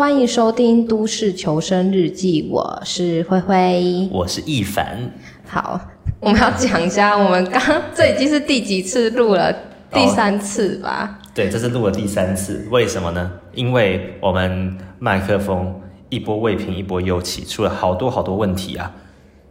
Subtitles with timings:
[0.00, 4.98] 欢迎收听《都市求生日记》，我是灰灰，我是易凡。
[5.46, 5.78] 好，
[6.20, 7.60] 我们要讲一下，我们刚
[7.94, 9.54] 这已经是第几次录了？
[9.92, 11.20] 第三次吧？
[11.22, 11.28] 哦。
[11.34, 12.66] 对，这是录了第三次。
[12.70, 13.30] 为什么呢？
[13.52, 15.78] 因为我们麦克风
[16.08, 18.90] 一波未平一波又起，出了好多好多问题啊。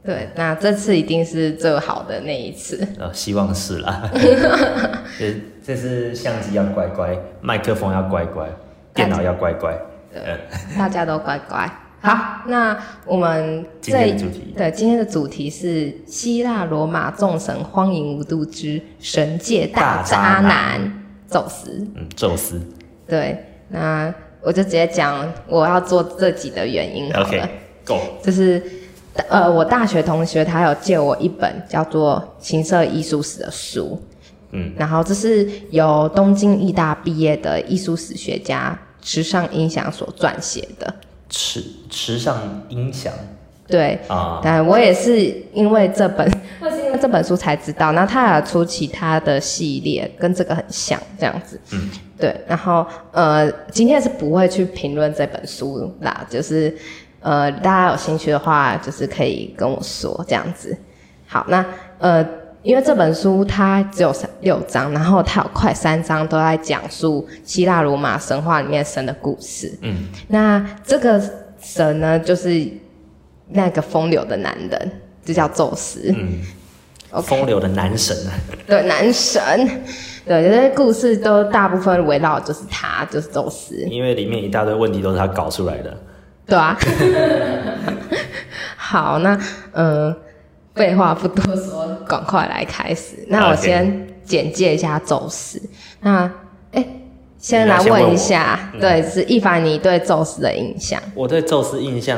[0.03, 2.87] 对，那这次一定是最好的那一次。
[2.97, 4.09] 呃，希望是啦。
[5.19, 8.49] 这这是相机要乖乖，麦克风要乖乖，
[8.95, 9.79] 电脑要乖乖。
[10.13, 10.39] 对，
[10.77, 11.69] 大家都乖乖。
[12.01, 20.79] 好，那我们今天的主题，对，今天的主题是希腊罗马众神荒淫无度之神界大渣男
[21.27, 21.85] 宙斯。
[21.95, 22.61] 嗯，宙斯。
[23.05, 27.27] 对，那我就直接讲我要做这集的原因好了。
[27.27, 27.99] OK，Go。
[28.23, 28.63] 就是
[29.27, 34.01] 呃，我大学同学他有借我一本叫做《情色艺术史》的书。
[34.51, 38.79] 嗯，然后这是由东京艺大毕业的艺术史学家。
[39.01, 40.93] 池上音响所撰写的
[41.29, 43.13] 池池上音响，
[43.67, 45.15] 对啊，但我也是
[45.53, 56.75] 因为这本，我是因为 这本书才知道，那他有出其他的系列，跟这个很像这样子，嗯，对，然后呃，今天是不会去评论这本书啦，就是
[57.21, 60.77] 呃，大家有兴趣的话，就是可以跟我说这样子。
[61.27, 61.65] 好，那
[61.99, 62.38] 呃。
[62.61, 69.71] 因为这本书它只有三六章，然后它有快三章都在讲述希腊罗马神话里面神的故事。
[69.81, 71.21] 嗯，那这个
[71.61, 72.67] 神呢，就是
[73.47, 74.91] 那个风流的男人，
[75.23, 76.13] 就叫宙斯。
[76.13, 76.41] 嗯
[77.13, 78.33] ，okay, 风流的男神啊。
[78.67, 79.41] 对，男神。
[80.25, 83.75] 对，这些故事都大部分围绕就是他，就是宙斯。
[83.85, 85.97] 因为里面一大堆问题都是他搞出来的。
[86.45, 86.77] 对啊。
[88.75, 89.33] 好，那
[89.71, 90.07] 嗯。
[90.09, 90.15] 呃
[90.75, 93.23] 废话不多说，赶快来开始。
[93.27, 95.61] 那我先简介一下宙斯。
[96.01, 96.23] 那，
[96.71, 97.01] 哎、欸，
[97.37, 100.99] 先来问一下，对，是易凡，你对宙斯的印象？
[101.13, 102.17] 我对宙斯印象，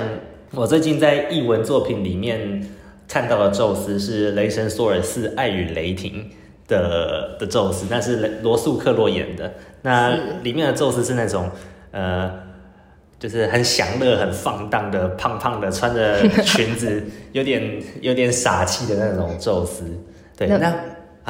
[0.55, 2.65] 我最近在译文作品里面
[3.07, 6.31] 看到的宙斯是雷神索尔斯《爱与雷霆》
[6.69, 9.53] 的的宙斯，那是罗素克洛演的。
[9.81, 11.49] 那里面的宙斯是那种，
[11.91, 12.49] 呃。
[13.21, 19.85] 就是很享乐、很放荡的，胖胖的，穿着裙子，有点有点傻气的那种宙斯。
[20.35, 20.73] 对，那，那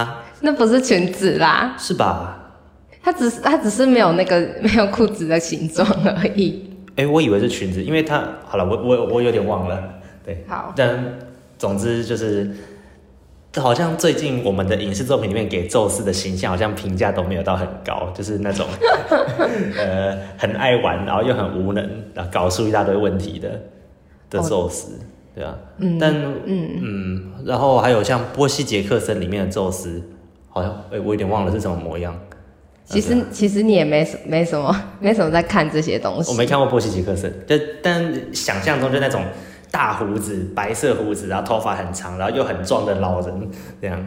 [0.02, 2.54] 啊，那不是裙子啦，是吧？
[3.04, 6.70] 他只是他只是没有那个 没有裤子的形状而已。
[6.92, 9.84] 哎、欸，我以为是裙子，因为他好了，我我我有点忘了。
[10.26, 11.20] 对，好，但
[11.58, 12.50] 总之就是。
[13.60, 18.66] 好像最近我们的影视作品里面给宙斯的形象好像评价都没有到很高，就是那种
[19.78, 23.50] 呃很爱玩，然后又很无能，然后搞出一大堆问题的
[24.30, 24.98] 的宙斯，
[25.36, 26.14] 对啊，嗯，但
[26.46, 30.02] 嗯嗯，然后还有像波西杰克森里面的宙斯，
[30.48, 32.18] 好像哎、欸、我有点忘了是什么模样。
[32.86, 39.22] 其实其实你也没什没什么没什么在看这些东西，我没看过波西杰克森，但但想象中就那种。
[39.72, 43.50] 大胡子，白色胡子，然后头发很长，然后又很壮的老人
[43.82, 43.98] 这样。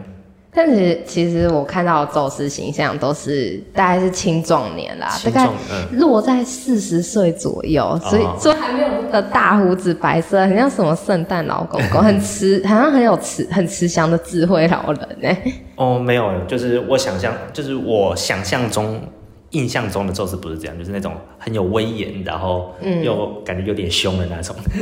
[0.57, 5.49] 但是其实我看到的宙斯形象都是大概是青壮年啦，大概
[5.91, 15.53] 落在四十岁左右，嗯、所以说还没有那个大胡子、白色，很像什么圣诞老公公， 很慈，好像很有慈、很慈祥的智慧老人呢、欸。
[15.75, 19.01] 哦，没有，就是我想象，就是我想象中、
[19.49, 22.73] 印象中的宙斯不是这样，就是那种很有威严，然后
[23.03, 24.55] 又感觉有点凶的那种。
[24.73, 24.81] 嗯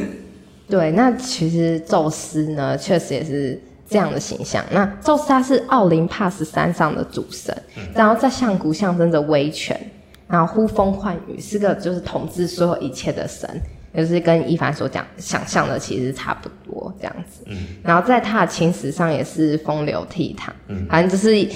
[0.69, 4.63] 对，那其实宙斯呢，确实也是这样的形象。
[4.71, 9.79] 那宙斯他是奥林帕斯山上的主神，嗯、然后在象谷象征着威权，
[10.27, 13.47] 然后呼风唤雨，是个就是统治所有一切的神，
[13.95, 17.43] 就是跟一凡所讲想象的其实差不多这样子。
[17.45, 21.47] 嗯，然后在他的情史上也是风流倜傥，嗯，反正就是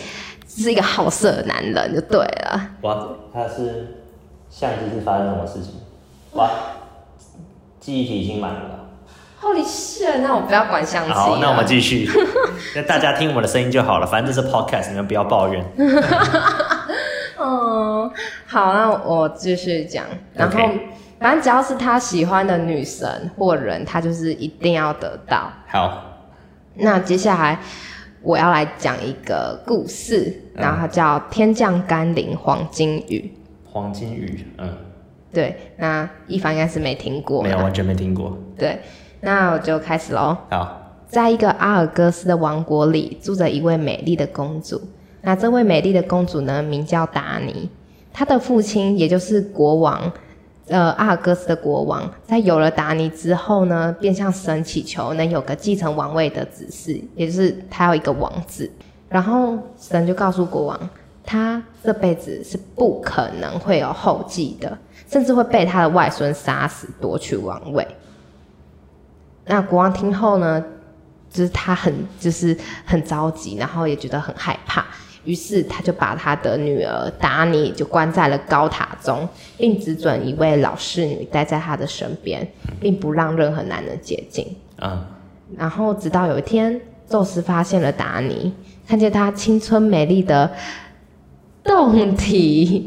[0.47, 2.69] 是一个好色的男人就对了。
[2.81, 3.95] 哇，他是
[4.49, 5.73] 相机是发生什么事情？
[6.33, 6.51] 哇，
[7.79, 8.86] 记忆体已经满了。
[9.41, 11.11] Holy shit，那我不要管相机。
[11.11, 12.09] 好，那我们继续。
[12.75, 15.63] 那大家听我们的声音就好了，反正这是 podcast，你们不要抱怨。
[17.37, 18.09] 嗯，
[18.47, 20.05] 好，那我继续讲。
[20.33, 20.59] 然后.
[21.19, 25.51] 反正只要是他喜欢的女神或人，他就是一定要得到。
[25.67, 26.03] 好，
[26.75, 27.57] 那接下来
[28.21, 33.33] 我要来讲一个故事，嗯、然后它叫《天降甘霖黄金雨》。
[33.71, 34.69] 黄金雨，嗯，
[35.33, 35.73] 对。
[35.77, 38.37] 那一凡应该是没听过，没有，完全没听过。
[38.55, 38.79] 对。
[39.21, 40.37] 那我就开始喽。
[40.49, 44.81] 好，在一个阿尔戈斯的王国里，住着一位美丽的公主。
[45.21, 47.69] 那这位美丽的公主呢，名叫达尼。
[48.13, 50.11] 她的父亲，也就是国王，
[50.67, 58.69] 呃，阿尔戈斯的国王，在有了达尼之后呢，便向神祈求能有个继承王位的子嗣，也就是他要一个王子。
[59.09, 60.89] 然后神就告诉国王，
[61.23, 64.77] 他这辈子是不可能会有后继的，
[65.09, 67.85] 甚至会被他的外孙杀死夺取王位。
[69.47, 70.61] 那国王听后呢，
[71.29, 72.55] 就是他很就是
[72.85, 74.85] 很着急，然后也觉得很害怕，
[75.23, 79.27] 于是他就把他的女儿达尼就关在了高塔中，
[79.57, 82.45] 并只准一位老侍女待在他的身边，
[82.79, 84.45] 并不让任何男人接近。
[84.77, 85.05] 啊，
[85.57, 86.79] 然后直到有一天，
[87.09, 88.53] 宙斯发现了达尼，
[88.87, 90.51] 看见她青春美丽的
[91.63, 92.85] 胴体，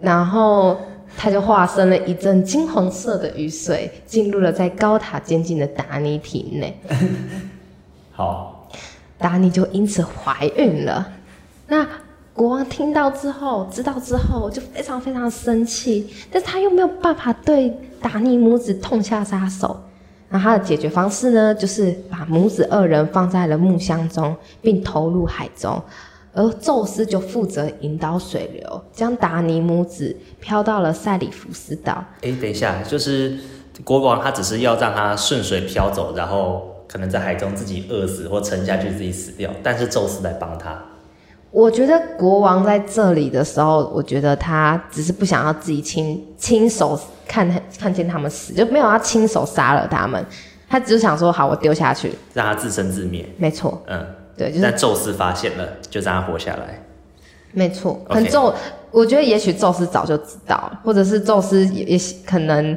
[0.00, 0.78] 然后。
[1.16, 6.78] 他就化身了一阵金黄色的雨水，进入了在高塔监禁的达尼体内。
[8.12, 8.68] 好，
[9.18, 11.12] 达尼就因此怀孕了。
[11.66, 11.86] 那
[12.32, 19.80] 国王听到之后，知道之后就非常非常生气，但是他又没有办法对达尼母子痛下杀手。
[20.28, 25.80] 那他的解决方式呢，就是把母子二人放在了木箱中，并投入海中。
[26.34, 32.04] 而宙斯就负责引导水流，将达尼母子飘到了塞里福斯岛。
[32.22, 33.38] 哎，等一下，就是
[33.84, 40.76] 国王他只是要让他顺水飘走，然后可能在海中自己饿死或沉下去自己死掉，但是宙斯来帮他。
[41.52, 46.98] 我觉得国王在这里的时候，我觉得他只是不想要自己亲亲手
[47.28, 47.48] 看
[47.78, 50.26] 看见他们死，就没有要亲手杀了他们，
[50.68, 53.24] 他只是想说好，我丢下去，让他自生自灭。
[53.36, 54.04] 没错，嗯。
[54.36, 56.82] 对，就是但宙斯发现了，就让他活下来。
[57.52, 58.54] 没错，很宙，Okay.
[58.90, 62.76] 我觉得也许宙斯早就知道了，或者是宙斯也也可能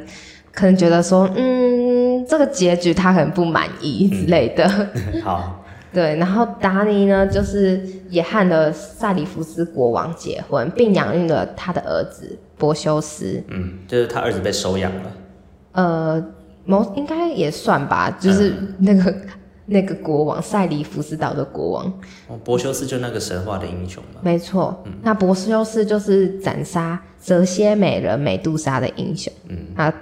[0.52, 4.64] 可能觉得说，嗯，这个结局他可能不满意之类的。
[4.94, 13.42] 嗯、 好，对，然后达尼呢，就是也和了塞里福斯国王结婚，并养育了他的儿子柏修斯。
[13.48, 15.12] 嗯，就是他儿子被收养了。
[15.72, 16.24] 呃，
[16.64, 19.12] 某应该也算吧，就是那个。
[19.68, 21.84] 嗯那个国王塞里福斯岛的国王，
[22.26, 24.20] 哦，柏修斯就那个神话的英雄嘛。
[24.22, 29.30] 没错，嗯、那柏修斯就是斩杀蛇蝎美人美杜莎的英雄。
[29.48, 29.92] 嗯，啊，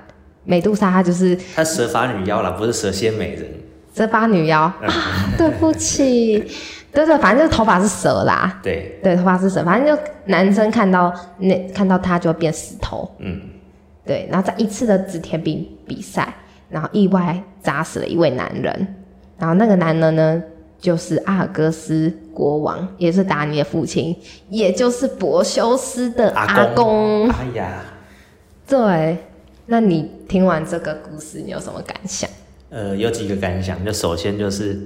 [0.44, 3.44] 美杜莎她就是她蛇发女妖啦，不是蛇蝎美人。
[3.92, 4.94] 蛇发女妖、嗯、啊，
[5.36, 6.38] 对不起，
[6.92, 8.60] 对对，反正就是头发是蛇啦。
[8.62, 13.10] 对对，头发是蛇，反正就男生看到那看到她就会变石头。
[13.18, 13.40] 嗯，
[14.04, 16.32] 对，然后在一次的织田兵比赛，
[16.68, 18.95] 然后意外砸死了一位男人。
[19.38, 20.42] 然后那个男人呢，
[20.78, 24.16] 就是阿尔戈斯国王，也是达尼的父亲，
[24.48, 27.28] 也就是柏修斯的阿公。
[27.30, 27.84] 哎呀，
[28.66, 29.18] 对，
[29.66, 32.28] 那你听完这个故事，你有什么感想？
[32.70, 34.80] 呃，有几个感想，就首先就是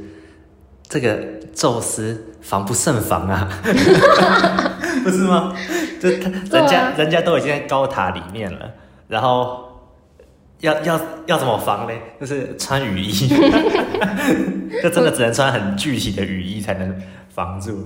[0.88, 1.18] 这个
[1.54, 3.48] 宙斯防不胜防啊，
[5.04, 5.54] 不是吗？
[6.00, 8.70] 就他人家、啊、人家都已经在高塔里面了，
[9.06, 9.69] 然后。
[10.60, 11.92] 要要要怎么防呢？
[12.20, 13.12] 就是穿雨衣，
[14.82, 16.94] 就真的只能穿很具体的雨衣才能
[17.28, 17.82] 防住。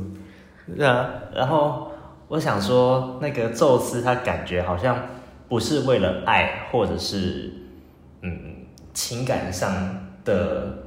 [0.76, 1.92] 对啊，然后
[2.28, 4.98] 我想说，那个宙斯他感觉好像
[5.48, 7.52] 不是为了爱，或者是
[8.22, 8.32] 嗯
[8.92, 9.72] 情感上
[10.24, 10.78] 的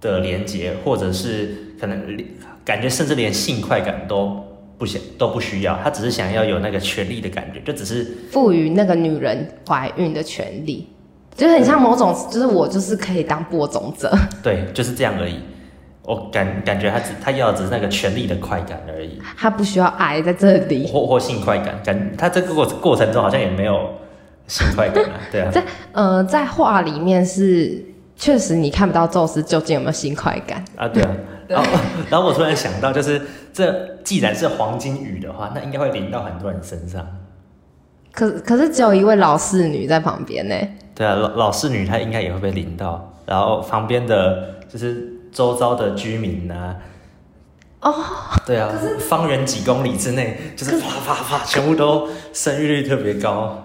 [0.00, 2.02] 的连接，或者是可能
[2.64, 4.42] 感觉甚至连性快感都
[4.78, 10.88] 不想都不需要，他只是想要有那个权利的感觉，就只是赋予那个女人怀孕的权利。
[11.34, 15.40] 就是很像某种，就是我就是可以当播种者，对，就是这样而已。
[16.06, 23.90] 我感感觉他只他要的只是那个权力的快感而已，他不需要爱在这里，或或性快感，感他这个过过程中好像也没有
[24.46, 25.50] 性快感啊， 对啊。
[25.50, 27.82] 在呃在画里面是
[28.16, 31.10] 确实你看不到宙斯究竟有没有性快感啊，对啊。
[31.48, 31.66] 然后
[32.10, 33.20] 然后我突然想到，就是
[33.52, 37.06] 这既然是黄金雨的话，那应该会淋到很多人身上。
[38.12, 40.54] 可可是只有一位老侍女在旁边呢。
[40.94, 46.76] 对啊，老老侍女她应该也会被淋到，然后旁边的就是周遭的居民啊，
[47.80, 47.92] 哦，
[48.46, 53.60] 对啊，可是方圆几公里之内就是啪啪啪，全部都生育率特别高。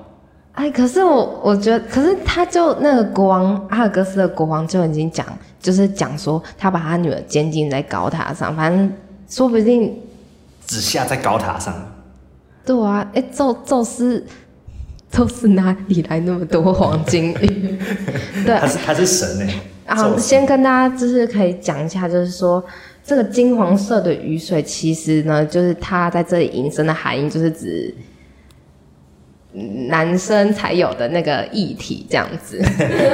[0.53, 5.25] 哎，可是我我觉得，可是他就那个国王阿尔戈斯的国王就已经讲，
[5.59, 8.91] 就是讲说他把他女儿监禁在高塔上，反正
[9.29, 10.01] 说不定
[10.65, 11.73] 只下在高塔上。
[12.65, 14.25] 对啊，哎，宙宙斯。
[15.11, 17.77] 宙斯哪里来那么多黄金雨？
[18.45, 19.53] 对，他是他是神哎。
[19.85, 22.63] 啊，先跟大家就是可以讲一下，就是说
[23.03, 27.93] 这个金黄色的雨水，其实呢，就是它在这里引申的含义，就是指
[29.87, 32.61] 男生才有的那个液体这样子。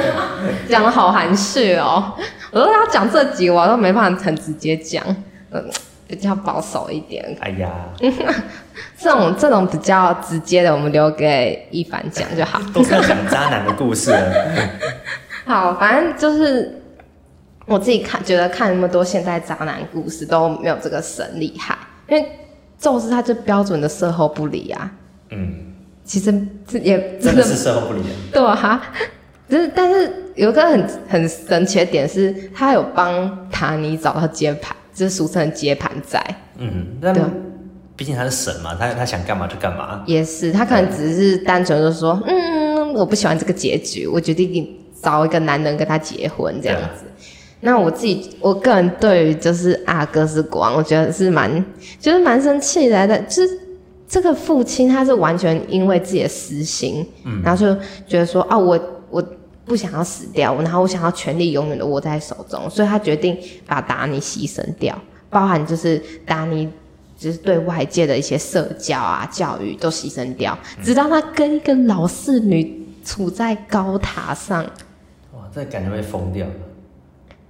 [0.68, 2.12] 讲的好含蓄哦，
[2.52, 5.02] 我说他讲这集，我都没办法很直接讲，
[5.50, 5.64] 嗯。
[6.06, 7.36] 比较保守一点。
[7.40, 7.70] 哎呀，
[8.98, 12.60] 这种这种比较直接的，我们留给一凡讲就好。
[12.72, 14.68] 都是讲渣男的故事了。
[15.44, 16.82] 好，反正就是
[17.66, 21.76] 我自己看，觉得看那么多现代渣男故事都没有这个神厉害。
[22.08, 22.28] 因为
[22.78, 24.90] 宙斯他就标准的售后不理啊。
[25.30, 26.32] 嗯，其实
[26.66, 28.08] 这也真的是售后不理的。
[28.32, 28.82] 对啊，
[29.48, 36.18] 就是但是有一个很很神奇的点是，他有帮塔尼找到接盘，就是俗称接盘仔。
[36.56, 37.14] 嗯，那
[37.94, 40.02] 毕竟他是神嘛，他他想干嘛就干嘛。
[40.06, 44.66] 也是，他可能只是单纯的说，嗯，我不喜欢这个结局，我决定
[45.02, 47.04] 找一个男人跟他结婚这样子。
[47.60, 51.64] 那我自己，我个人对于就是阿哥斯国王，我觉得是蛮，
[51.98, 53.18] 就是蛮生气来的。
[53.20, 53.58] 就是
[54.06, 57.74] 这个父亲他是完全因为自己的私心，嗯，然后就
[58.06, 58.78] 觉得说啊，我
[59.10, 59.24] 我
[59.66, 64.96] 不想要死掉，然后我想要权力永远的握在手中，所以他决定把达尼牺牲掉，
[65.28, 66.70] 包含就是达尼
[67.18, 74.62] 就是对外界的一些社交啊、教育都牺牲掉，直到他跟一个老侍女处在高塔上。
[75.32, 76.46] 哇，这感觉会疯掉。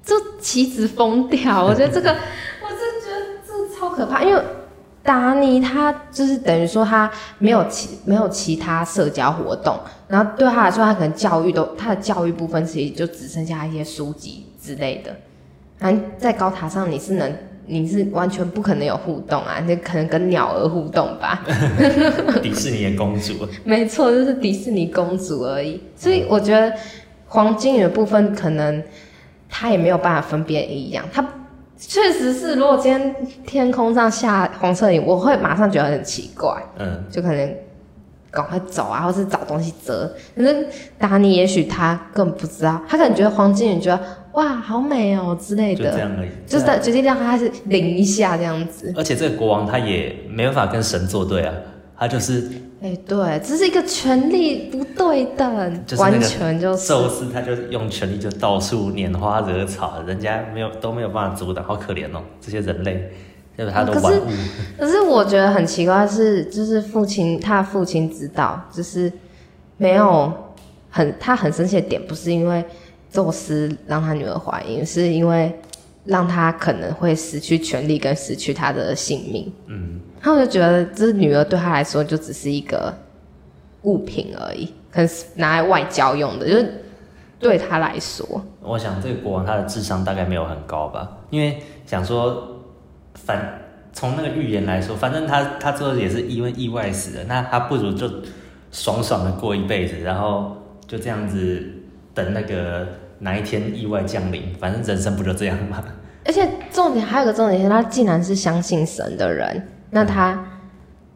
[0.05, 2.11] 就棋子疯掉，我觉得这个，
[2.63, 4.23] 我真觉得这超可怕。
[4.23, 4.41] 因为
[5.07, 15.15] 达尼他就是等于说他没有其没有其他社交活动，然后对他来说，他可能教育都他的教育部分其实就只剩下一些书籍之类的。
[15.79, 17.33] 然后在高塔上你是能
[17.67, 21.45] 你是完全不可能有互动啊，你可能跟鸟儿互动吧。
[22.43, 23.33] 迪士尼的公主。
[23.65, 25.81] 没错，就是迪士尼公主而已。
[25.95, 26.73] 所以我觉得
[27.29, 28.83] 黄金鱼的部分可能。
[29.49, 31.25] 他也没有办法分辨一样，他
[31.79, 33.15] 确实是，如果今天
[33.47, 37.55] 天空上下黄色雨，我会马上觉得很奇怪，嗯，就可能
[38.31, 40.11] 赶快走啊，或是找东西遮。
[40.35, 40.67] 可是
[40.99, 44.03] 达尼也许他更不知道，他可能觉得黄金雨觉得
[44.33, 48.93] 哇好美哦、喔、之类的，就这样而已，就是决定让他是淋一下这样子。
[48.97, 51.55] 而且这个国王他也没办法跟神作对啊，
[51.99, 52.51] 他就是。
[52.83, 63.11] 哎、欸，对，这是一个权力不对等，完全就是宙斯，他就用权力就到处拈花惹草，人家没有都没有办法阻挡，好可怜哦，这些人类，
[63.57, 64.25] 就是他的玩物。
[64.79, 69.11] 可是我觉得很奇怪的是，就是父亲，他父亲知道，就是
[69.79, 70.31] 没有
[70.91, 72.63] 很他很生气的点，不是因为
[73.11, 75.51] 宙斯让他女儿怀孕，是因为
[76.05, 79.51] 让他可能会失去权力跟失去他的性命。
[79.67, 79.99] 嗯。
[80.21, 82.93] 他就觉得，这女儿对他来说就只是一个
[83.83, 86.47] 物品而已，可能是拿来外交用的。
[86.47, 86.83] 就是
[87.39, 88.27] 对他来说，
[88.61, 92.63] 我想这个国王他的智商大概没有很高吧，因为想说，
[93.15, 93.61] 反
[93.93, 98.11] 从那个预言来说，反正他他最后也是因为意外死的，那他不如就
[98.73, 100.57] 爽爽的过一辈子，然后
[100.87, 101.63] 就这样子
[102.15, 102.87] 等那个
[103.19, 105.85] 哪一天意外降临，反正人生不就这样吗？
[106.25, 109.69] 而且重点还有个重点是，他竟然是相信神的人。
[109.91, 110.45] 那他，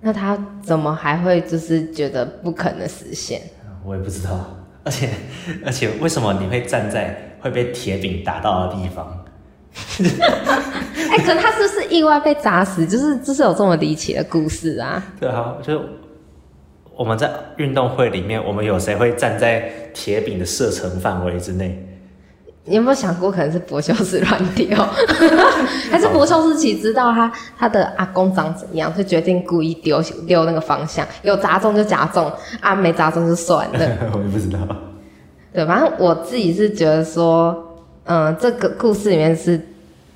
[0.00, 3.40] 那他怎么还会就是觉得不可能实现？
[3.84, 4.56] 我也不知道。
[4.82, 5.10] 而且，
[5.66, 9.24] 而且为什么你会站在会被铁饼打到的地方？
[10.00, 12.86] 哎、欸，可他是不是意外被砸死？
[12.86, 15.02] 就是就是有这么离奇的故事啊？
[15.20, 15.82] 对啊，就
[16.96, 21.86] 我们在运动会里面，我们有谁会站在铁饼的射程范围之内？
[22.66, 24.76] 你有没有想过，可能是博修斯乱丢，
[25.90, 33.78] 还是博修斯其实知道他他的阿公长怎样，就决定故意丢丢那个方向，有砸中就砸中，啊没砸中就算了。
[34.12, 34.58] 我也不知道。
[35.52, 39.60] 对，反正我自己是觉得说，嗯，这个故事里面是，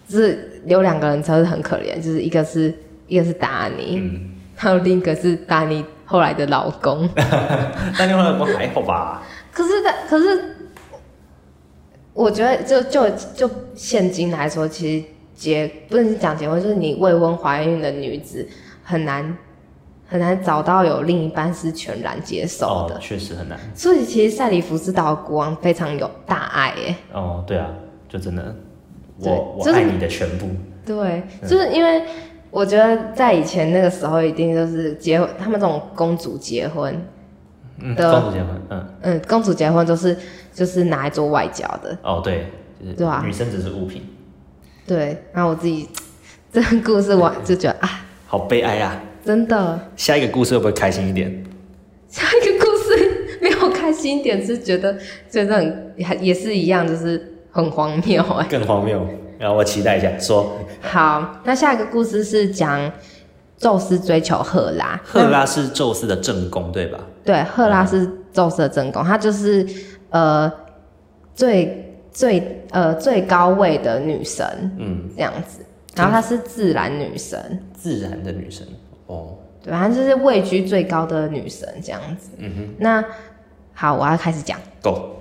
[0.09, 2.73] 是有两个人才是很可怜，就是一个是
[3.09, 4.21] 一个是达尼，嗯，
[4.55, 7.09] 还有另一个是达尼后来的老公。
[7.99, 9.23] 达尼后来老公还好吧？
[9.51, 10.54] 可是他，可是。
[12.15, 15.05] 我觉得就就就现今来说，其实
[15.35, 18.49] 结不能讲结婚，就是你未婚怀孕的女子
[18.85, 19.37] 很难
[20.07, 23.59] 很难找到有另一半是全然接受的，哦，确实很难。
[23.75, 26.95] 所以其实塞里福斯岛的国王非常有大爱耶。
[27.13, 27.69] 哦，对啊，
[28.09, 28.55] 就真的，
[29.19, 30.47] 我我爱你的全部。
[30.87, 32.05] 对，就是因为
[32.53, 36.97] 我觉得在以前那个时候，一定就是结婚，他们这种公主结婚。
[37.79, 40.17] 嗯，公主结婚，嗯嗯，公主结婚就是
[40.53, 41.97] 就是拿来做外交的。
[42.03, 42.47] 哦，对，
[42.81, 43.23] 就是对吧？
[43.25, 44.03] 女生只是物品。
[44.87, 45.89] 对，然后我自己
[46.53, 49.01] 这个故事我就觉得啊，好悲哀啊！
[49.25, 49.81] 真的。
[49.97, 51.45] 下一个故事会不会开心一点？
[52.09, 54.97] 下一个故事没有开心一点，是觉得
[55.29, 58.47] 觉得很也是一样，就是很荒谬哎。
[58.49, 59.05] 更荒谬，
[59.39, 60.59] 然后我期待一下，说。
[60.81, 62.93] 好，那下一个故事是讲。
[63.57, 66.99] 宙斯追求赫拉，赫拉是宙斯的正宫，对吧？
[67.25, 69.67] 对，赫拉是宙斯的正宫，她就是
[70.11, 70.53] 呃
[71.35, 74.47] 最最呃最高位的女神，
[74.79, 75.65] 嗯，这样子。
[75.97, 78.67] 然后她是自然女神，自然的女神
[79.07, 82.31] 哦，对，反正就是位居最高的女神这样子。
[82.39, 83.05] 嗯哼，那
[83.73, 84.59] 好，我要开始讲。
[84.83, 85.17] Go，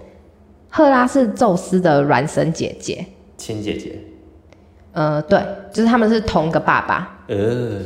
[0.69, 3.05] 赫拉是宙斯的孪生姐姐，
[3.38, 3.98] 亲姐姐。
[4.91, 5.39] 呃，对，
[5.72, 7.24] 就是他们是同个爸爸。
[7.27, 7.79] 呃，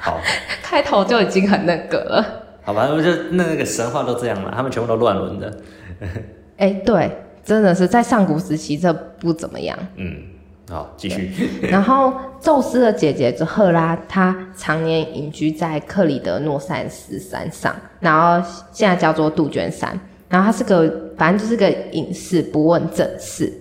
[0.00, 0.20] 好，
[0.62, 2.43] 开头就已经很那个了。
[2.64, 5.58] 好吧，我就那个神话都这样了，他们全部都乱伦的。
[6.56, 7.10] 哎、欸，对，
[7.44, 9.78] 真的是在上古时期，这不怎么样。
[9.96, 10.22] 嗯，
[10.70, 11.30] 好，继续。
[11.62, 19.98] 然后，宙斯的姐姐就赫拉，她常年隐居在克里德诺塞斯山上，然后现在叫做杜鹃山。
[20.28, 23.52] 然后她是个，反正就是个隐士，不问政事。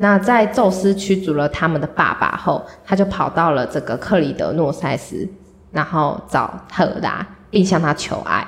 [0.00, 5.28] 那在宙斯驱逐了他们的爸爸后，他就跑到了这个克里德诺塞斯，
[5.72, 8.46] 然后找赫拉，并向他求爱。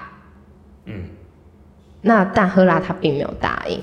[0.86, 1.04] 嗯。
[2.02, 3.78] 那但赫拉她并没有答应，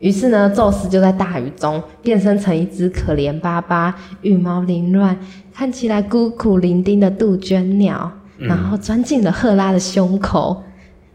[0.00, 5.16] 于是呢，宙斯就在大雨中变身成一只可怜巴巴、羽毛凌乱、
[5.54, 10.60] 看起来孤苦伶仃的杜鹃鸟，然后钻进了赫拉的胸口。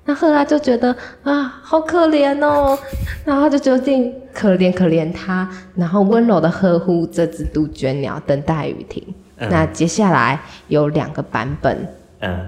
[0.06, 2.80] 那赫拉就觉得啊，好可怜哦，
[3.26, 9.04] 然后就决定可怜可怜他，然后温柔的呵护这只杜鹃鸟，等待雨停。
[9.36, 11.78] 嗯、那接下来有两个版本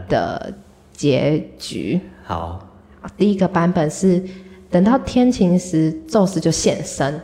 [0.07, 0.53] 的
[0.93, 2.00] 结局。
[2.03, 2.69] 嗯、好。
[3.17, 4.23] 第一个版本是
[4.69, 7.19] 等到天晴时，宙斯就现身，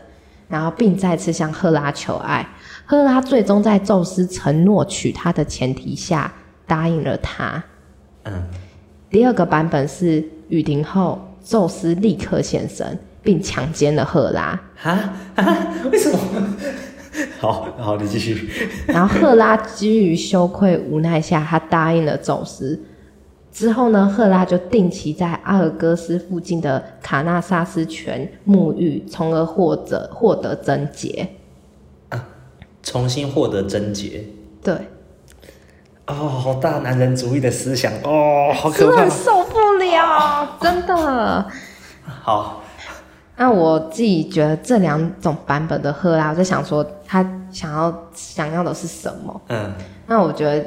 [0.49, 2.45] 然后并再次向赫拉求爱。
[2.85, 6.33] 赫拉最终在宙斯承诺娶她的前提下
[6.67, 7.63] 答应了他。
[8.25, 8.43] 嗯。
[9.09, 14.59] 第二个版本是雨停后，宙斯立刻现身，并强奸了赫拉。
[14.75, 14.99] 哈？
[15.35, 15.57] 哈？
[15.91, 16.19] 为什么？
[17.39, 18.49] 好好，你继续。
[18.85, 22.77] 然后赫拉基于羞愧无奈下，她答应了宙斯。
[23.59, 31.27] 之后呢，赫拉就定期在阿尔戈斯附近的卡纳萨斯泉沐浴，从而获得获得贞洁。
[32.07, 32.25] 啊，
[32.81, 34.23] 重新获得贞洁。
[34.63, 34.73] 对。
[36.07, 41.45] 哦，好大男人主义的思想哦，好可怕，受不了， 真的。
[42.05, 42.63] 好。
[43.35, 49.41] 那我自己觉得这两种版本的赫拉，我在想说他想要想要的是什么？
[49.49, 49.73] 嗯。
[50.07, 50.65] 那我觉得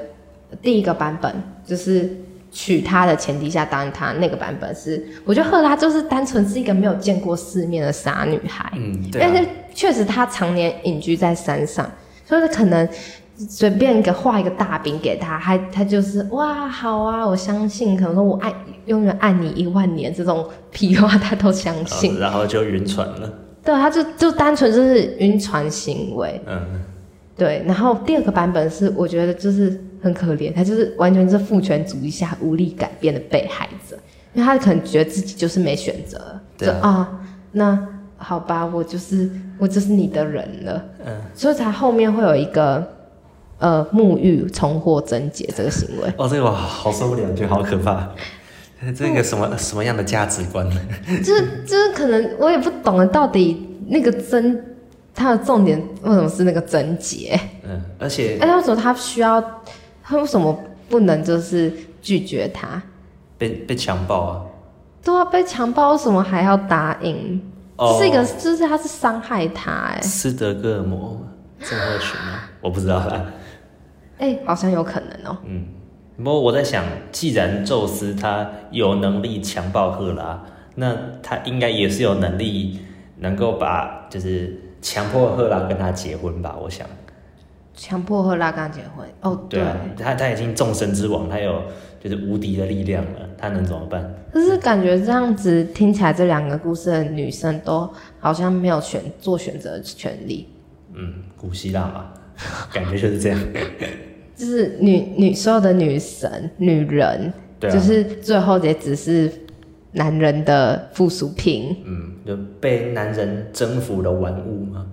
[0.61, 1.35] 第一个版本
[1.65, 2.15] 就是。
[2.55, 11.91] 娶她的前提下答应他那个版本是，我觉得赫拉就是单纯是一个没有见过世面的傻女孩，嗯，对啊，但是确实她常年隐居在山上，
[12.27, 12.87] 所以可能
[13.37, 18.53] 随便一个画一个大饼给她，她她就是哇好啊，我相信，可能说我爱
[18.85, 23.33] 永远爱你一万年这种屁话她都相信，然后就晕船了，
[23.65, 26.83] 对，她就就单纯就是晕船行为，嗯，
[27.35, 29.83] 对，然后第二个版本是我觉得就是。
[30.03, 33.97] 很可怜，他就是完全是父权主义下无力改变的被害者，
[34.35, 37.21] 因为他可能觉得自己就是没选择，对啊，啊，
[37.53, 42.87] 那好吧，我就是我就是你的人了，嗯，所以才后面会有一个
[43.59, 46.13] 呃沐浴重获贞洁这个行为。
[46.17, 48.11] 哦，这个好受不了，觉得好可怕，
[48.97, 50.81] 这个什么、嗯、什么样的价值观呢？
[51.23, 54.61] 就是就是可能我也不懂了，到底那个贞，
[55.15, 57.39] 它的重点为什么是那个贞洁？
[57.65, 59.63] 嗯，而且而且为什么他需要？
[60.13, 60.55] 他为什么
[60.91, 61.73] 不能就是
[62.03, 62.83] 拒绝他？
[63.39, 64.45] 被被强暴啊？
[65.03, 67.41] 对啊，被强暴为什么还要答应？
[67.79, 70.01] 这、oh, 是一个，就是他是伤害他哎。
[70.03, 71.19] 斯德哥尔摩
[71.61, 72.41] 症候群吗？
[72.61, 73.25] 我不知道啦。
[74.19, 75.37] 哎、欸，好像有可能哦、喔。
[75.47, 75.65] 嗯，
[76.19, 80.45] 不过我在想，既然宙斯他有能力强暴赫拉，
[80.75, 82.81] 那他应该也是有能力
[83.17, 86.55] 能够把就是强迫赫拉跟他结婚吧？
[86.63, 86.87] 我想。
[87.75, 91.63] 强迫赫拉跟他结婚哦，对，对啊，他他已经众神之王，他有
[91.99, 94.15] 就是无敌的力量了，他能怎么办？
[94.33, 97.89] 可是感觉这样子听起来，这两个故事的女生都
[98.21, 100.49] 好像没有选做选择的权利。
[100.95, 102.13] 嗯，古希腊嘛，
[102.73, 103.39] 感觉就是这样。
[104.37, 109.31] 就是女女所有的女神女人，对啊，就是最后也只是
[109.93, 111.77] 男人的附属品。
[111.85, 114.87] 嗯，就被男人征服的玩物嘛。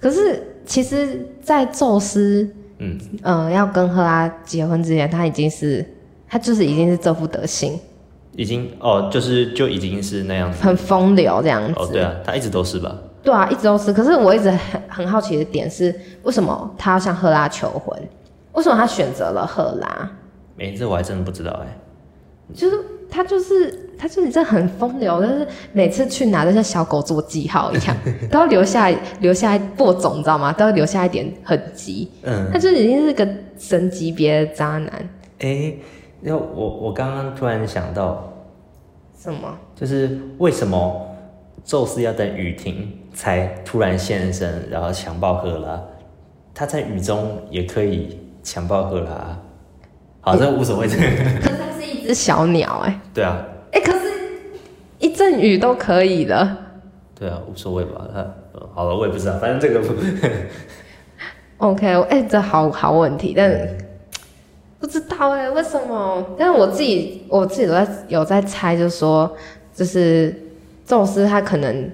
[0.00, 0.47] 可是。
[0.68, 5.82] 其实，在宙斯，嗯，呃，要跟赫拉结婚之前，他已经是，
[6.28, 7.80] 他就是已经是这副德行，
[8.36, 11.72] 已经哦，就是就已经是那样子，很风流这样子。
[11.74, 12.94] 哦，对啊，他一直都是吧？
[13.22, 13.94] 对啊，一直都是。
[13.94, 17.98] 可是我一直很很好奇的点是，为什么他要向赫拉求婚？
[18.52, 20.10] 为什么他选择了赫拉？
[20.54, 21.78] 没，这我还真的不知道哎。
[22.54, 22.78] 就是
[23.10, 23.84] 他就是。
[24.00, 27.96] 他就是这很风流，但是每次去哪都像小狗做记号一样，
[28.30, 30.52] 都要留下留下播种，你知道吗？
[30.52, 32.08] 都要留下一点痕迹。
[32.22, 34.88] 嗯，他就已经是个神级别的渣男。
[35.40, 35.78] 哎、欸，
[36.20, 38.32] 那我我刚刚突然想到，
[39.18, 39.52] 什么？
[39.74, 41.08] 就是为什么
[41.64, 45.82] 宙斯要等雨停才突然现身，然后强暴赫拉？
[46.54, 49.36] 他在雨中也可以强暴赫拉。
[50.20, 50.88] 好，这无所谓。
[52.14, 53.00] 小鸟、欸，哎。
[53.14, 53.44] 对啊。
[53.72, 54.10] 哎、欸，可是，
[54.98, 56.56] 一阵雨都可以的。
[57.18, 58.06] 对啊，无所谓吧。
[58.12, 58.26] 他
[58.74, 59.94] 好了，我也不知道，反正这个不。
[61.58, 63.76] OK，哎、欸，这好好问题，但
[64.78, 66.24] 不知道哎、欸，为什么？
[66.38, 69.36] 但是我自己我自己都在有在猜，就是说，
[69.74, 70.34] 就是
[70.86, 71.90] 宙斯他可能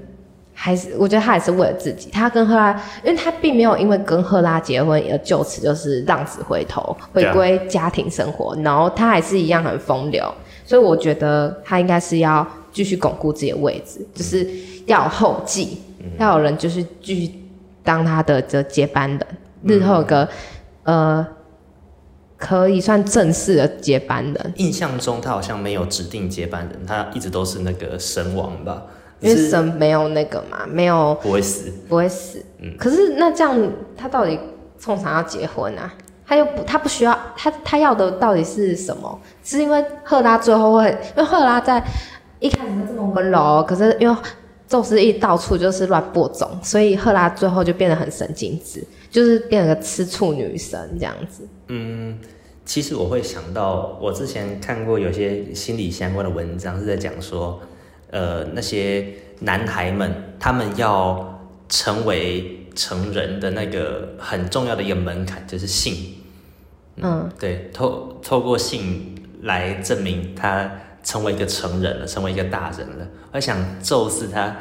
[0.55, 2.73] 还是，我觉得他也是为了自己，他跟赫拉，
[3.05, 10.33] 因为他并没有因为跟赫拉结婚而就此就是浪子回头，回归家庭生活，然后他还是一样很风流，
[10.65, 14.49] 所以我觉得他应该是要继续巩固自己的位置，就是
[14.87, 15.83] 要有后继，
[16.19, 17.33] 要有人就是继续
[17.83, 19.27] 当他的这接班人。
[19.65, 20.29] 日后有个，
[20.83, 21.27] 呃，
[22.37, 24.53] 可以算正式的接班人。
[24.57, 28.83] 印象中他好像没有指定接班人，他一直都是那个神王吧？
[29.21, 32.45] 因为神没有那个嘛，没有不会死，不会死。
[32.61, 32.77] 嗯。
[32.79, 33.59] 可是那这样，
[33.97, 34.39] 他到底
[34.79, 35.93] 冲啥要结婚啊？
[36.27, 39.21] 他又不，他不需要，他他要的到底是什么？
[39.43, 41.85] 是因为赫拉最后会，因为赫拉在
[42.41, 44.17] 一开始是这么温柔，可是因为
[44.67, 48.83] 宙斯一到处就是乱播种，所以赫拉最后就变得很神经质。
[49.11, 51.47] 就是变了个吃醋女神这样子。
[51.69, 52.19] 嗯，
[52.65, 57.61] 其实我会想到，我之前看过有些心理相关的文章是在讲说，
[58.15, 59.05] 呃，那些
[59.41, 66.15] 男孩们他们要成为成人的那个很重要的一个门槛就是性。
[66.95, 70.71] 嗯，嗯对，透透过性来证明他
[71.03, 73.09] 成为一个成人了，成为一个大人了。
[73.33, 74.57] 我想宙斯他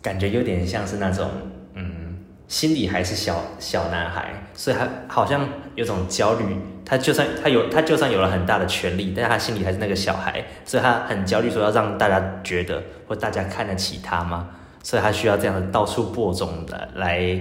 [0.00, 1.28] 感觉有点像是那种。
[1.74, 2.00] 嗯
[2.48, 6.44] 心里还是小小男孩，所以他好像有种焦虑。
[6.84, 14.48] 他就算他有他就算有了很大的权力，但是他心里还是那个小孩，所以他很焦虑，说要让大家觉得或大家看得起他吗？
[14.82, 17.40] 所以他需要这样的到处播种的来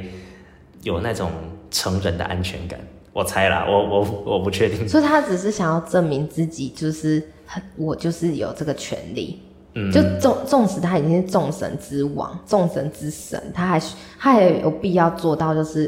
[0.84, 1.32] 有那种
[1.72, 2.80] 成人的安全感。
[3.14, 4.88] 我猜啦，我我我不确定。
[4.88, 9.42] 所以他只是想要证明自己，就是很我就是有这个权利。
[9.74, 13.82] 嗯就纵纵使他已经是众神之王、众神之神，他还
[14.20, 15.88] 他也有必要做到，就是，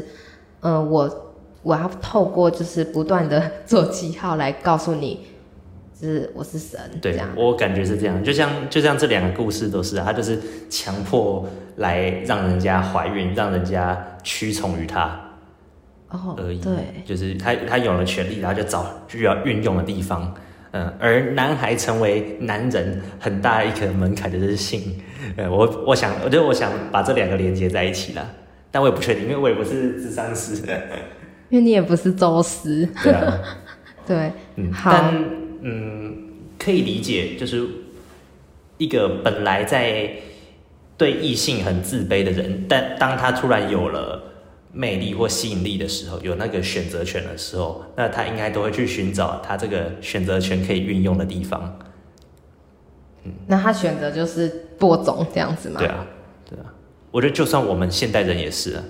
[0.60, 1.23] 嗯、呃，我
[1.64, 5.26] 我要透过就是不断的做记号来告诉你，
[5.98, 6.78] 就是我是神。
[7.00, 15.18] 对，我感觉是这样，就像就像这两个故事都是，他就是强迫来让人家怀孕，让人家屈从于他，
[16.10, 16.60] 哦而已。
[16.60, 16.74] 对，
[17.06, 20.34] 就是他他有了权利，然后就找需要运用的地方。
[20.72, 25.00] 嗯，而男孩成为男人很大一个门槛就是性。
[25.36, 28.28] 呃，我我想，我觉得我想把这两个连接在一起了，
[28.70, 30.62] 但我也不确定，因为我也不是智商师，
[31.50, 32.88] 因为你也不是宙斯。
[33.02, 33.38] 对啊，
[34.06, 35.24] 对，嗯，好但
[35.62, 36.16] 嗯，
[36.58, 37.66] 可以理解，就是
[38.78, 40.10] 一个本来在
[40.96, 44.30] 对异性很自卑的人，但当他突然有了。
[44.76, 51.78] 魅力或吸引力的时候，有那个选择权的时候，那他应该都会去寻找他这个选择权可以运用的地方。
[53.22, 55.78] 嗯，那他选择就是播种这样子吗？
[55.78, 56.04] 对啊，
[56.50, 56.64] 对啊。
[57.12, 58.82] 我觉得就算我们现代人也是啊，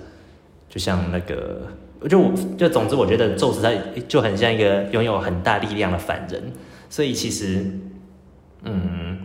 [0.67, 1.61] 就像那个，
[2.07, 3.71] 就我就总之，我觉得宙斯他
[4.07, 6.41] 就很像一个拥有很大力量的凡人，
[6.89, 7.65] 所以其实，
[8.63, 9.19] 嗯，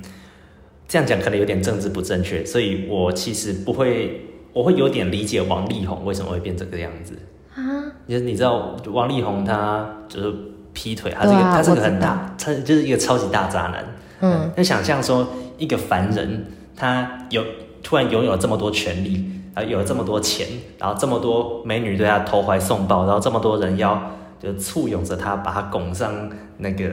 [0.89, 4.27] 这样讲可能有点政治不正确，所以我其实不会。
[4.53, 7.15] 我会有点理解王力宏为什么会变这个样子
[7.55, 7.63] 啊？
[8.09, 10.35] 就是你知道王力宏他就是
[10.73, 13.85] 劈腿，他这个、啊、他是个很大，他就是一个超级大渣男。
[14.19, 15.25] 嗯，那想象说
[15.57, 17.45] 一个凡人，他有
[17.81, 20.47] 突然拥有这么多权利，然后有了这么多钱，
[20.79, 26.89] 然后这么多美女对他投怀送抱，然后这么多人要就簇拥着他，把他拱上那个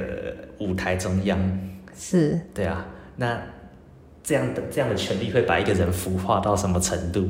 [0.60, 1.38] 舞台中央。
[1.96, 3.38] 是，对啊，那。
[4.24, 7.30] 这样的这样的权利会把一个人腐化到什么程度？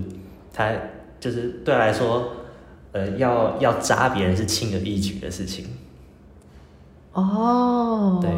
[0.52, 0.72] 他
[1.20, 2.28] 就是对他来说，
[2.92, 5.68] 呃，要要扎别人是轻而易举的事情。
[7.14, 8.32] 哦，对，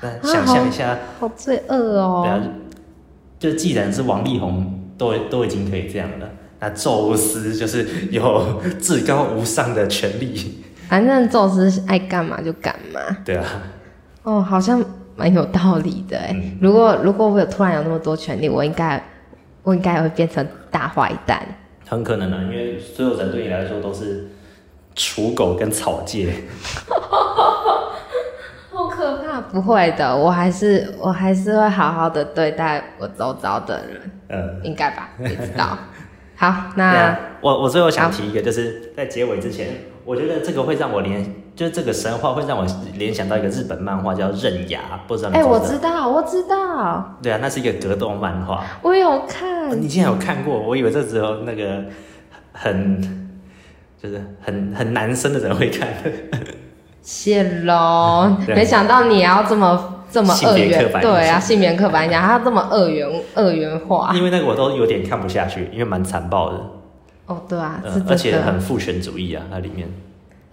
[0.00, 2.22] 那想象一下，啊、好，好罪恶哦。
[2.24, 2.42] 对啊，
[3.38, 6.28] 就既然是王力宏都都已经可以这样了，
[6.60, 10.62] 那宙斯就是有至高无上的权利。
[10.88, 13.00] 反正宙斯爱干嘛就干嘛。
[13.24, 13.44] 对啊。
[14.22, 14.84] 哦，好像。
[15.18, 19.02] 蛮有道理的哎，嗯、如果如果我有突然有那么多权利，我应该
[19.62, 21.42] 我应该会变成大坏蛋。
[21.88, 24.28] 很可能啊，因为所有人对你来说都是
[24.94, 26.28] 刍狗跟草芥。
[29.40, 34.10] 不会的，我还是我还是会好好的对待我周遭的人。
[34.28, 35.10] 嗯，应该吧？
[35.18, 35.78] 不知道。
[36.34, 39.68] 好，那我我最后想提一个，就是在结尾之前，
[40.04, 45.30] 我觉得这个会让我联，就是这个神话会让我联想到一个日本漫画叫《刃牙》，不知道？
[45.30, 47.16] 哎，我知道，我知道。
[47.22, 48.62] 对啊，那是一个格斗漫画。
[48.82, 49.80] 我有看。
[49.80, 50.58] 你竟然有看过？
[50.58, 51.82] 我以为这只有那个
[52.52, 53.00] 很
[54.02, 55.88] 就是很很男生的人会看。
[57.06, 59.92] 谢喽， 没想到你要这么。
[60.08, 66.60] 这么二元，对啊，性别刻板讲，他这么二元二元化，因为那个我都有点看不下去，因为蛮残暴的。
[67.26, 69.86] 哦，对啊，呃、而且很父权主义啊，那里面。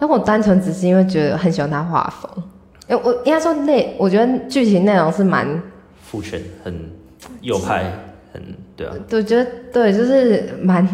[0.00, 2.44] 那我单纯只是因为觉得很喜欢他画风，
[2.88, 5.62] 哎，我应该说内，我觉得剧情内容是蛮
[6.02, 6.90] 父权，很
[7.40, 7.84] 右派，
[8.34, 8.42] 很
[8.76, 8.92] 对啊。
[9.12, 10.86] 我觉得对，就是蛮，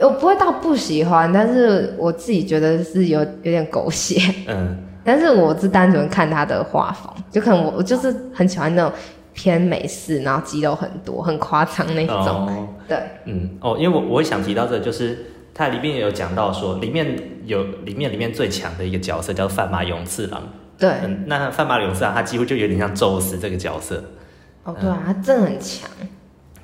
[0.00, 4.20] 我不会到不喜欢，但是我自己觉得是有有点狗血。
[4.48, 4.76] 嗯。
[5.02, 8.92] 但是我是单纯看他的画风，就可能我我就是很喜欢那种
[9.32, 12.16] 偏美式，然后肌肉很多、很夸张那种。
[12.16, 15.26] 哦、对，嗯，哦，因为我我会想提到这个，就是。
[15.52, 20.40] 它里面也有讲到说，里面有里面里面最强的一个角色叫范马勇次郎。
[20.78, 24.02] 对，嗯，那范马勇次郎他几乎就有点像宙斯这个角色。
[24.64, 25.90] 哦，对啊，他真的很强。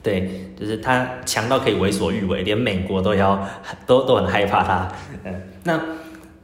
[0.06, 3.44] 对，就是他强到可以为所欲为，连美国都要
[3.84, 4.88] 都都很害怕他。
[5.24, 5.80] 嗯，那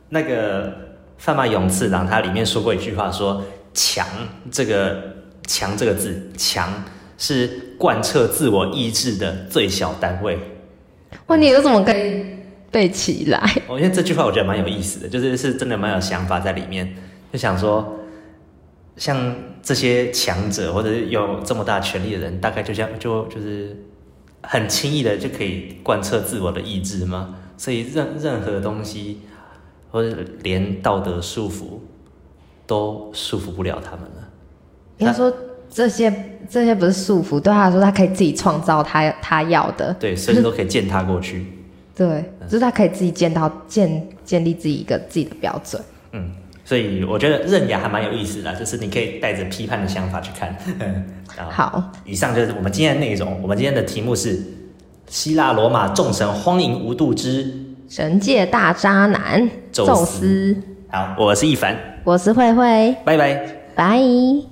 [0.09, 0.77] 那个
[1.17, 3.41] 范马勇次郎他里面说过一句话，说
[3.73, 4.05] 强
[4.51, 5.01] 这个
[5.47, 6.69] 强这个字，强
[7.17, 7.49] 是
[7.79, 10.37] 贯彻自我意志的最小单位。
[11.29, 12.27] 哇，你有什么可以
[12.73, 13.41] 背起来？
[13.69, 16.93] 我觉得这句话我觉得蛮有意思的，就是是真的蛮有想法在里面。
[17.33, 17.97] 就想说，
[18.97, 23.77] 像这些强者或者是有这么大权力的人，大概就这样就就是
[24.43, 27.35] 很轻易的就可以贯彻自我的意志吗？
[27.57, 29.21] 所以任任何东西
[29.91, 31.79] 或者连道德束缚
[32.67, 34.29] 都束缚不了他们了。
[34.99, 35.33] 应该说
[35.71, 36.29] 这些。
[36.51, 41.47] 这些不是束缚，对他来说，他可以自己创造他他要的，对，随时都可以践踏过去。
[41.95, 42.07] 对，
[42.41, 45.81] 嗯、就是他可以自己建到建建立自己一个自己的标准。
[46.11, 46.33] 嗯，
[46.65, 50.57] 所以我觉得认牙还蛮有意思的，就是你可以带着批判的想法去看。
[51.51, 53.41] 好，以上就是我们今天的内容。
[53.43, 54.41] 我们今天的题目是
[55.09, 57.53] 希腊罗马众神荒淫无度之
[57.89, 60.57] 神界大渣男宙斯。
[60.89, 64.52] 好，我是一凡，我是慧慧，拜拜，拜。